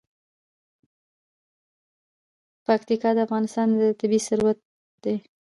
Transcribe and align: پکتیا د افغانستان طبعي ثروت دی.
پکتیا 2.65 3.09
د 3.15 3.19
افغانستان 3.27 3.67
طبعي 3.99 4.19
ثروت 4.27 4.57
دی. 5.03 5.15